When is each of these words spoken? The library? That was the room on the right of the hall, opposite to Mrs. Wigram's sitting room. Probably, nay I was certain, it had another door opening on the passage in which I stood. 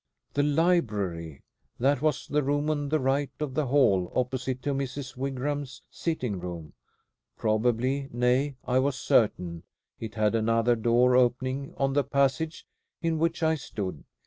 The 0.33 0.41
library? 0.41 1.43
That 1.79 2.01
was 2.01 2.25
the 2.27 2.41
room 2.41 2.71
on 2.71 2.89
the 2.89 2.99
right 2.99 3.29
of 3.39 3.53
the 3.53 3.67
hall, 3.67 4.11
opposite 4.15 4.63
to 4.63 4.73
Mrs. 4.73 5.15
Wigram's 5.15 5.83
sitting 5.91 6.39
room. 6.39 6.73
Probably, 7.37 8.09
nay 8.11 8.55
I 8.65 8.79
was 8.79 8.95
certain, 8.95 9.61
it 9.99 10.15
had 10.15 10.33
another 10.33 10.75
door 10.75 11.15
opening 11.15 11.75
on 11.77 11.93
the 11.93 12.03
passage 12.03 12.65
in 13.03 13.19
which 13.19 13.43
I 13.43 13.53
stood. 13.53 14.03